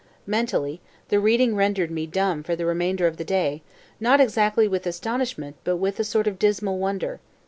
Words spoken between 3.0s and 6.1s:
of the day, not exactly with astonishment but with a